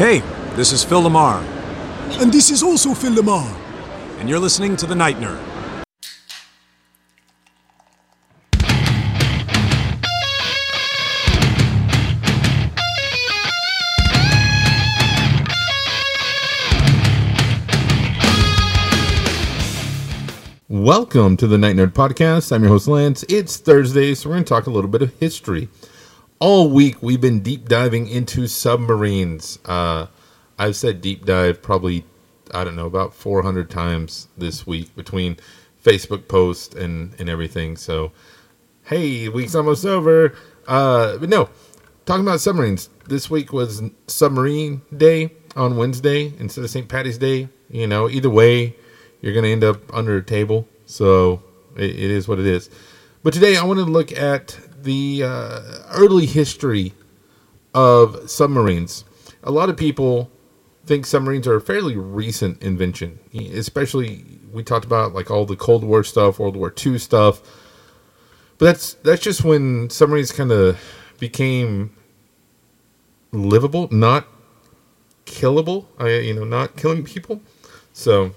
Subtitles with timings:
[0.00, 0.20] Hey,
[0.56, 1.42] this is Phil LaMarr,
[2.22, 3.54] And this is also Phil LaMarr.
[4.18, 5.38] and you're listening to The Night Nerd.
[20.70, 22.52] Welcome to the Night Nerd Podcast.
[22.52, 23.22] I'm your host, Lance.
[23.28, 25.68] It's Thursday, so we're going to talk a little bit of history.
[26.42, 29.58] All week, we've been deep diving into submarines.
[29.66, 30.06] Uh,
[30.58, 32.06] I've said deep dive probably,
[32.54, 35.36] I don't know, about 400 times this week between
[35.84, 37.76] Facebook posts and, and everything.
[37.76, 38.12] So,
[38.84, 40.34] hey, week's almost over.
[40.66, 41.50] Uh, but no,
[42.06, 42.88] talking about submarines.
[43.06, 46.88] This week was Submarine Day on Wednesday instead of St.
[46.88, 47.50] Patty's Day.
[47.68, 48.76] You know, either way,
[49.20, 50.66] you're going to end up under a table.
[50.86, 51.42] So
[51.76, 52.70] it, it is what it is.
[53.22, 56.92] But today I want to look at the uh, early history
[57.74, 59.04] of submarines.
[59.42, 60.30] A lot of people
[60.86, 63.18] think submarines are a fairly recent invention,
[63.54, 67.40] especially we talked about like all the Cold War stuff, World War II stuff.
[68.58, 70.78] But that's that's just when submarines kind of
[71.18, 71.96] became
[73.32, 74.26] livable, not
[75.24, 75.86] killable.
[75.98, 77.40] I you know not killing people.
[77.92, 78.32] So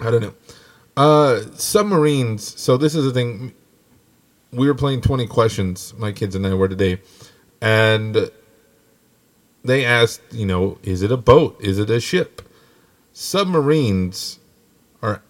[0.00, 0.34] I don't know.
[0.96, 2.60] Uh, submarines.
[2.60, 3.54] So this is the thing.
[4.50, 5.92] We were playing twenty questions.
[5.98, 7.00] My kids and I were today,
[7.60, 8.30] and
[9.62, 11.60] they asked, you know, is it a boat?
[11.60, 12.42] Is it a ship?
[13.12, 14.38] Submarines
[15.02, 15.22] are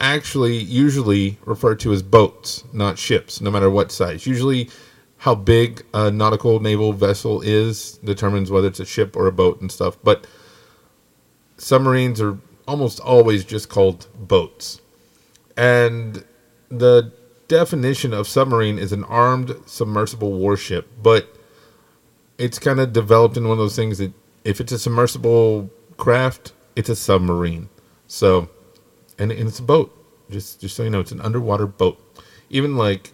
[0.00, 4.26] actually usually referred to as boats, not ships, no matter what size.
[4.26, 4.68] Usually,
[5.18, 9.60] how big a nautical naval vessel is determines whether it's a ship or a boat
[9.60, 9.98] and stuff.
[10.02, 10.26] But
[11.58, 14.80] submarines are almost always just called boats.
[15.56, 16.24] And
[16.70, 17.12] the
[17.50, 21.36] definition of submarine is an armed submersible warship, but
[22.38, 24.12] it's kind of developed in one of those things that
[24.44, 27.68] if it's a submersible craft, it's a submarine.
[28.06, 28.48] So,
[29.18, 29.94] and, and it's a boat.
[30.30, 31.98] Just just so you know, it's an underwater boat.
[32.48, 33.10] Even like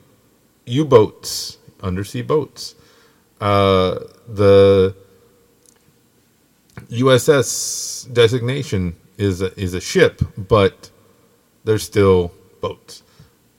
[0.66, 2.74] U-boats, undersea boats.
[3.40, 4.94] Uh, the
[6.90, 10.90] USS designation is a, is a ship, but
[11.64, 13.02] they're still boats.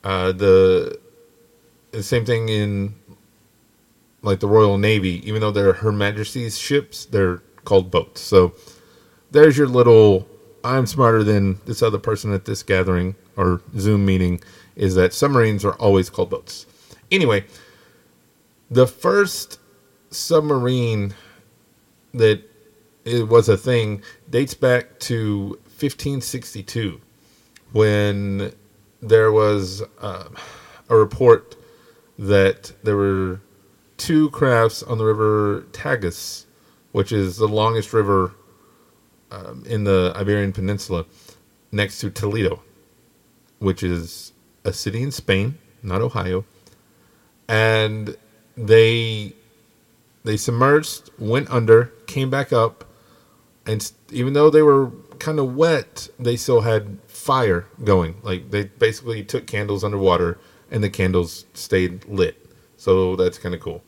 [0.04, 0.98] Uh, the,
[1.90, 2.94] the same thing in
[4.22, 8.20] like the Royal Navy, even though they're Her Majesty's ships, they're called boats.
[8.20, 8.54] So
[9.30, 10.28] there's your little
[10.64, 14.40] I'm smarter than this other person at this gathering or Zoom meeting
[14.76, 16.66] is that submarines are always called boats.
[17.10, 17.44] Anyway,
[18.70, 19.60] the first
[20.10, 21.14] submarine
[22.14, 22.42] that
[23.04, 27.00] it was a thing dates back to 1562
[27.72, 28.52] when
[29.00, 30.28] there was uh,
[30.88, 31.56] a report
[32.18, 33.40] that there were
[33.96, 36.46] two crafts on the river Tagus,
[36.92, 38.32] which is the longest river
[39.30, 41.04] um, in the Iberian Peninsula,
[41.70, 42.62] next to Toledo,
[43.58, 44.32] which is
[44.64, 46.44] a city in Spain, not Ohio,
[47.46, 48.16] and
[48.56, 49.34] they
[50.24, 52.84] they submerged, went under, came back up,
[53.68, 58.16] and even though they were kind of wet, they still had fire going.
[58.22, 60.38] Like they basically took candles underwater,
[60.70, 62.46] and the candles stayed lit.
[62.78, 63.84] So that's kind of cool.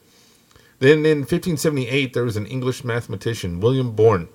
[0.81, 4.29] Then in 1578, there was an English mathematician, William Bourne,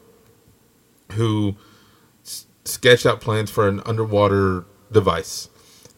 [1.14, 1.56] who
[2.24, 5.50] s- sketched out plans for an underwater device.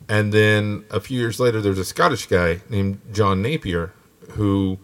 [0.10, 3.94] And then a few years later, there's a Scottish guy named John Napier
[4.32, 4.80] who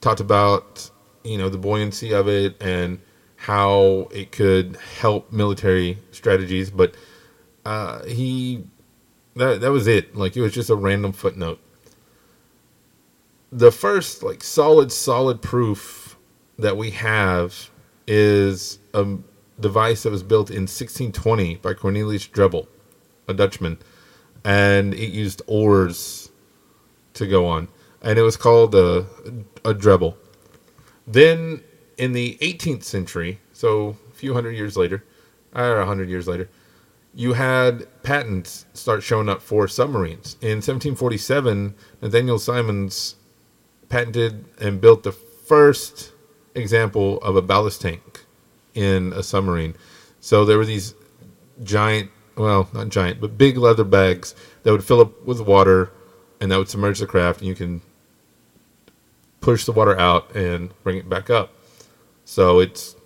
[0.00, 0.90] talked about
[1.24, 3.00] you know the buoyancy of it and
[3.46, 6.68] how it could help military strategies.
[6.68, 6.96] But
[7.64, 8.64] uh, he
[9.36, 10.16] that that was it.
[10.16, 11.60] Like it was just a random footnote.
[13.52, 16.16] The first like solid solid proof
[16.58, 17.70] that we have
[18.08, 19.16] is a
[19.60, 22.66] device that was built in 1620 by Cornelius Drebbel,
[23.28, 23.78] a Dutchman,
[24.44, 26.32] and it used oars
[27.14, 27.68] to go on,
[28.02, 29.06] and it was called a
[29.64, 30.16] a Drebbel.
[31.06, 31.62] Then
[31.96, 35.04] in the 18th century, so a few hundred years later,
[35.54, 36.48] or a hundred years later,
[37.14, 40.36] you had patents start showing up for submarines.
[40.42, 43.16] In 1747, Nathaniel Symons
[43.88, 46.12] patented and built the first
[46.54, 48.24] example of a ballast tank
[48.74, 49.74] in a submarine.
[50.20, 50.94] So there were these
[51.62, 55.90] giant, well, not giant, but big leather bags that would fill up with water
[56.40, 57.80] and that would submerge the craft, and you can
[59.40, 61.55] push the water out and bring it back up.
[62.26, 62.96] So it's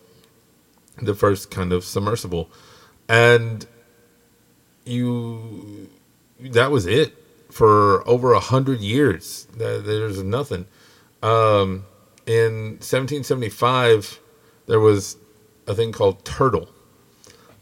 [1.00, 2.50] the first kind of submersible.
[3.08, 3.66] And
[4.84, 5.88] you
[6.40, 7.14] that was it
[7.50, 9.46] for over a hundred years.
[9.54, 10.66] There's nothing.
[11.22, 11.84] Um,
[12.26, 14.20] in 1775,
[14.66, 15.18] there was
[15.66, 16.70] a thing called Turtle,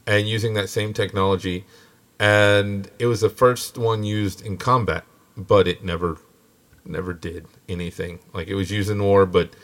[0.07, 1.65] and using that same technology,
[2.21, 5.05] and it was the first one used in combat,
[5.37, 6.19] but it never,
[6.85, 8.21] never did anything.
[8.33, 9.55] Like it was used in war, but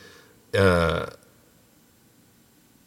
[0.58, 1.11] uh,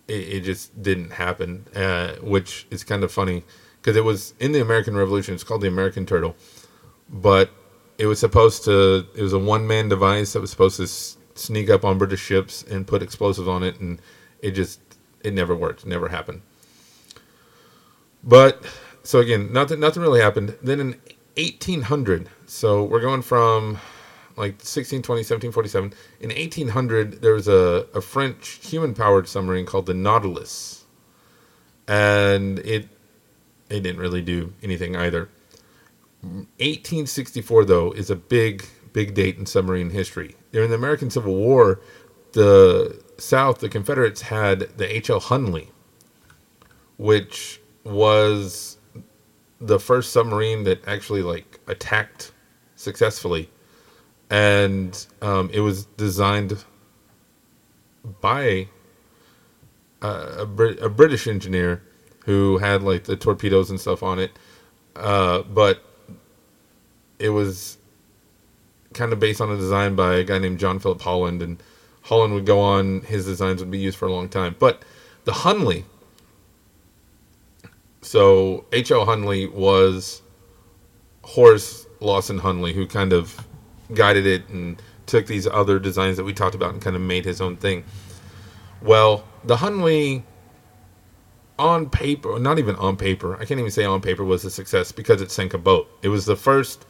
[0.07, 3.43] it, it just didn't happen, uh, which is kind of funny
[3.81, 5.33] because it was in the American Revolution.
[5.33, 6.35] It's called the American Turtle,
[7.09, 7.51] but
[7.97, 9.05] it was supposed to.
[9.15, 12.21] It was a one man device that was supposed to s- sneak up on British
[12.21, 14.01] ships and put explosives on it, and
[14.41, 14.79] it just
[15.23, 15.85] it never worked.
[15.85, 16.41] Never happened.
[18.23, 18.63] But
[19.03, 20.57] so again, nothing nothing really happened.
[20.61, 20.87] Then in
[21.37, 23.79] 1800, so we're going from
[24.37, 25.93] like 1620, 1747.
[26.21, 30.85] In 1800, there was a, a French human powered submarine called the Nautilus,
[31.87, 32.87] and it
[33.69, 35.29] it didn't really do anything either.
[36.21, 40.35] 1864 though is a big big date in submarine history.
[40.51, 41.79] During the American Civil War,
[42.33, 45.21] the South, the Confederates had the H.L.
[45.21, 45.69] Hunley,
[46.97, 48.77] which was
[49.59, 52.31] the first submarine that actually like attacked
[52.75, 53.49] successfully,
[54.29, 56.63] and um, it was designed
[58.21, 58.67] by
[60.01, 60.07] a,
[60.39, 61.83] a, Brit- a British engineer
[62.25, 64.31] who had like the torpedoes and stuff on it,
[64.95, 65.83] uh, but
[67.19, 67.77] it was
[68.93, 71.61] kind of based on a design by a guy named John Philip Holland, and
[72.03, 73.01] Holland would go on.
[73.01, 74.55] His designs would be used for a long time.
[74.59, 74.83] But
[75.23, 75.83] the Hunley,
[78.01, 79.05] so H.L.
[79.05, 80.21] Hunley was
[81.23, 83.46] Horace Lawson Hunley, who kind of
[83.93, 87.25] guided it and took these other designs that we talked about and kind of made
[87.25, 87.83] his own thing.
[88.81, 90.23] Well, the Hunley
[91.57, 94.91] on paper, not even on paper, I can't even say on paper was a success
[94.91, 95.89] because it sank a boat.
[96.01, 96.85] It was the first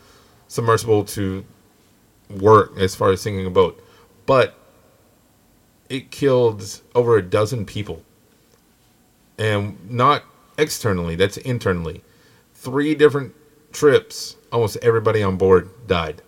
[0.48, 1.46] submersible to
[2.30, 3.82] work as far as sinking a boat,
[4.26, 4.56] but
[5.90, 8.04] it killed over a dozen people,
[9.38, 10.24] and not
[10.58, 11.16] externally.
[11.16, 12.04] That's internally.
[12.54, 13.34] Three different
[13.72, 16.22] trips, almost everybody on board died,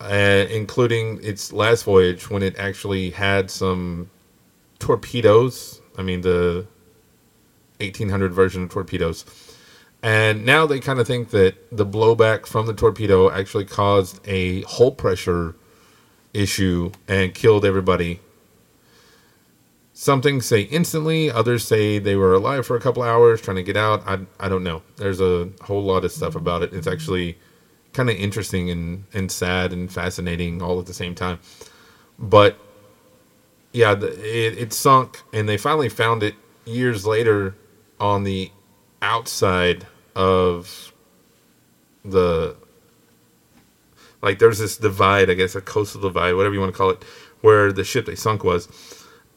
[0.00, 4.10] uh, including its last voyage when it actually had some
[4.78, 5.80] torpedoes.
[5.98, 6.66] I mean the
[7.80, 9.24] 1800 version of torpedoes.
[10.02, 14.62] And now they kind of think that the blowback from the torpedo actually caused a
[14.62, 15.54] hull pressure
[16.32, 18.20] issue and killed everybody.
[19.92, 23.62] Some things say instantly, others say they were alive for a couple hours trying to
[23.62, 24.02] get out.
[24.06, 24.82] I, I don't know.
[24.96, 26.72] There's a whole lot of stuff about it.
[26.72, 27.36] It's actually
[27.92, 31.38] kind of interesting and, and sad and fascinating all at the same time.
[32.18, 32.58] But
[33.72, 36.34] yeah, the, it, it sunk, and they finally found it
[36.64, 37.54] years later
[37.98, 38.50] on the
[39.02, 40.92] outside of
[42.04, 42.56] the
[44.22, 47.02] like there's this divide i guess a coastal divide whatever you want to call it
[47.40, 48.68] where the ship they sunk was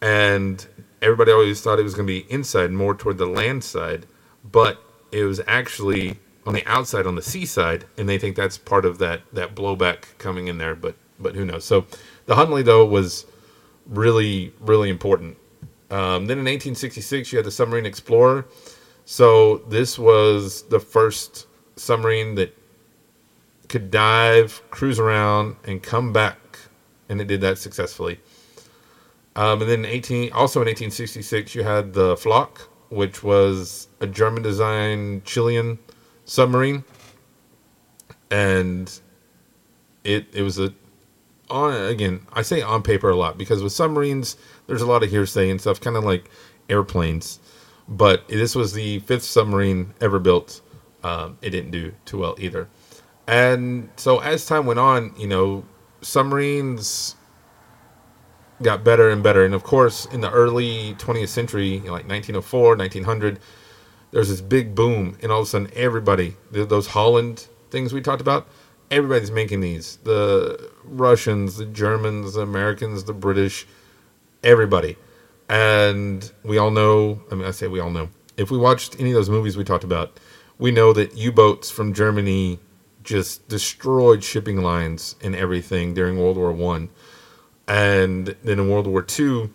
[0.01, 0.67] and
[1.01, 4.05] everybody always thought it was going to be inside more toward the land side
[4.49, 8.85] but it was actually on the outside on the seaside and they think that's part
[8.85, 11.85] of that that blowback coming in there but but who knows so
[12.25, 13.25] the hunley though was
[13.87, 15.37] really really important
[15.93, 18.47] um, then in 1866, you had the submarine Explorer.
[19.05, 21.45] So this was the first
[21.75, 22.57] submarine that
[23.69, 26.57] could dive, cruise around, and come back,
[27.09, 28.19] and it did that successfully.
[29.35, 35.25] Um, and then 18, also in 1866, you had the Flach, which was a German-designed
[35.25, 35.77] Chilean
[36.25, 36.83] submarine,
[38.31, 38.99] and
[40.03, 40.73] it it was a
[41.49, 42.25] on again.
[42.33, 44.37] I say on paper a lot because with submarines
[44.67, 46.29] there's a lot of hearsay and stuff, kind of like
[46.69, 47.39] airplanes.
[47.87, 50.61] But this was the fifth submarine ever built.
[51.03, 52.69] Um, it didn't do too well either.
[53.27, 55.65] And so as time went on, you know,
[56.01, 57.15] submarines
[58.61, 59.45] got better and better.
[59.45, 63.39] And of course, in the early 20th century, you know, like 1904, 1900,
[64.13, 68.21] there's this big boom, and all of a sudden, everybody, those Holland things we talked
[68.21, 68.47] about,
[68.91, 69.97] everybody's making these.
[70.03, 73.65] The Russians, the Germans, the Americans, the British,
[74.43, 74.97] everybody.
[75.49, 78.09] And we all know, I mean, I say we all know.
[78.37, 80.19] If we watched any of those movies we talked about,
[80.59, 82.59] we know that U boats from Germany
[83.01, 86.89] just destroyed shipping lines and everything during World War One.
[87.67, 89.51] And then in World War Two,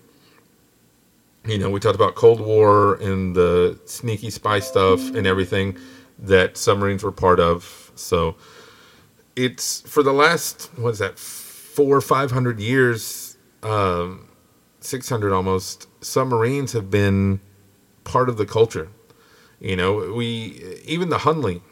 [1.49, 5.79] you know, we talked about Cold War and the sneaky spy stuff and everything
[6.19, 7.91] that submarines were part of.
[7.95, 8.37] So
[9.35, 14.29] it's for the last what is that four or five hundred years, um,
[14.81, 15.89] six hundred almost.
[16.01, 17.41] Submarines have been
[18.05, 18.89] part of the culture.
[19.61, 21.63] You know, we even the Hunley.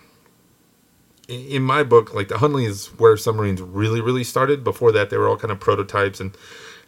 [1.29, 4.63] In my book, like the Hunley is where submarines really, really started.
[4.63, 6.37] Before that, they were all kind of prototypes and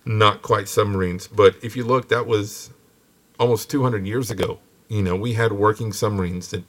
[0.04, 1.26] not quite submarines.
[1.26, 2.70] But if you look, that was
[3.38, 4.58] almost 200 years ago.
[4.88, 6.64] You know, we had working submarines that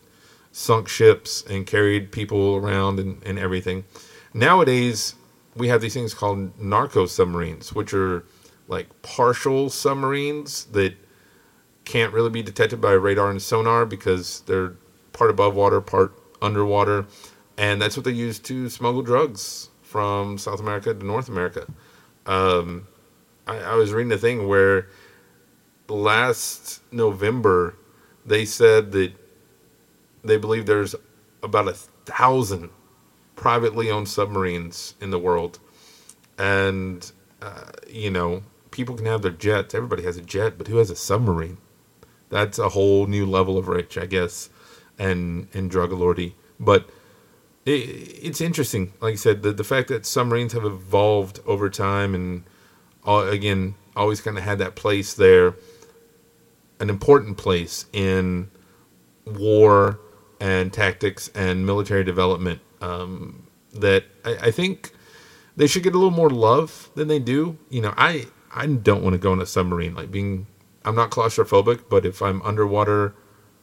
[0.52, 3.86] sunk ships and carried people around and, and everything.
[4.34, 5.16] Nowadays,
[5.56, 8.24] we have these things called narco submarines, which are
[8.68, 10.96] like partial submarines that
[11.86, 14.76] can't really be detected by radar and sonar because they're
[15.12, 17.06] part above water, part underwater.
[17.58, 21.66] And that's what they use to smuggle drugs from South America to North America.
[22.26, 22.88] Um,
[23.48, 24.88] I, I was reading a thing where
[25.90, 27.76] last November
[28.26, 29.14] they said that
[30.24, 30.96] they believe there's
[31.42, 32.70] about a thousand
[33.36, 35.60] privately owned submarines in the world.
[36.38, 37.10] And,
[37.42, 39.74] uh, you know, people can have their jets.
[39.74, 41.58] Everybody has a jet, but who has a submarine?
[42.30, 44.50] That's a whole new level of rich, I guess,
[44.98, 46.36] and, and drug lordy.
[46.60, 46.90] But
[47.66, 52.14] it, it's interesting, like I said, the, the fact that submarines have evolved over time
[52.14, 52.44] and,
[53.04, 55.56] all, again, always kind of had that place there,
[56.80, 58.50] an important place in
[59.26, 60.00] war
[60.40, 64.92] and tactics and military development um, that I, I, think
[65.58, 67.58] they should get a little more love than they do.
[67.70, 69.96] You know, I I don't want to go in a submarine.
[69.96, 70.48] Like being,
[70.86, 73.14] I'm not claustrophobic, but if I'm underwater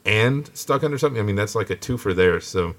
[0.05, 2.39] and stuck under something, I mean that's like a two for there.
[2.39, 2.75] So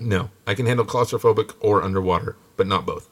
[0.00, 3.08] no, I can handle claustrophobic or underwater, but not both.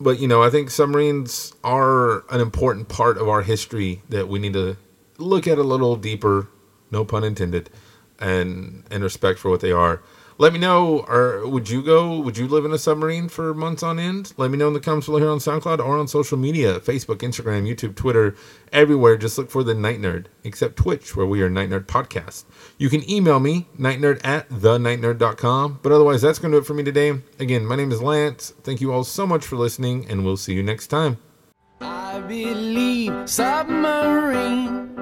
[0.00, 4.38] But you know, I think submarines are an important part of our history that we
[4.38, 4.76] need to
[5.18, 6.48] look at a little deeper.
[6.90, 7.70] No pun intended
[8.18, 10.02] and and respect for what they are.
[10.38, 12.20] Let me know, or would you go?
[12.20, 14.34] Would you live in a submarine for months on end?
[14.36, 17.18] Let me know in the comments below here on SoundCloud or on social media Facebook,
[17.18, 18.36] Instagram, YouTube, Twitter,
[18.70, 19.16] everywhere.
[19.16, 22.44] Just look for the Night Nerd, except Twitch, where we are Night Nerd Podcast.
[22.76, 25.80] You can email me, nightnerd at thenightnerd.com.
[25.82, 27.14] But otherwise, that's going to do it for me today.
[27.38, 28.52] Again, my name is Lance.
[28.62, 31.16] Thank you all so much for listening, and we'll see you next time.
[31.80, 34.98] I believe submarines